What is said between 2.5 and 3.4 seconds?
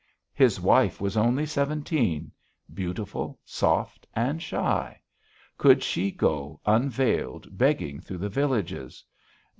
beautiful,